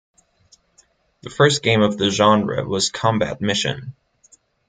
[1.21, 3.93] The first game of the genre was Combat Mission.